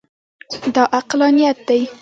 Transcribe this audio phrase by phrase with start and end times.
[0.73, 1.81] دا عقلانیت دی.